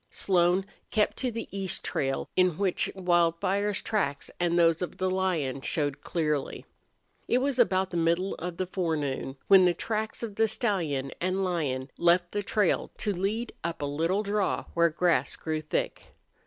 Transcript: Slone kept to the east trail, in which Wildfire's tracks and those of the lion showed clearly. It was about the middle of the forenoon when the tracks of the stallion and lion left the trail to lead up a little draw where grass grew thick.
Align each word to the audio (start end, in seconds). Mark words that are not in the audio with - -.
Slone 0.09 0.65
kept 0.89 1.17
to 1.17 1.29
the 1.31 1.47
east 1.55 1.83
trail, 1.83 2.27
in 2.35 2.57
which 2.57 2.89
Wildfire's 2.95 3.83
tracks 3.83 4.31
and 4.39 4.57
those 4.57 4.81
of 4.81 4.97
the 4.97 5.11
lion 5.11 5.61
showed 5.61 6.01
clearly. 6.01 6.65
It 7.27 7.37
was 7.37 7.59
about 7.59 7.91
the 7.91 7.97
middle 7.97 8.33
of 8.39 8.57
the 8.57 8.65
forenoon 8.65 9.37
when 9.47 9.65
the 9.65 9.75
tracks 9.75 10.23
of 10.23 10.37
the 10.37 10.47
stallion 10.47 11.11
and 11.21 11.43
lion 11.43 11.91
left 11.99 12.31
the 12.31 12.41
trail 12.41 12.89
to 12.97 13.13
lead 13.13 13.53
up 13.63 13.83
a 13.83 13.85
little 13.85 14.23
draw 14.23 14.63
where 14.73 14.89
grass 14.89 15.35
grew 15.35 15.61
thick. 15.61 16.07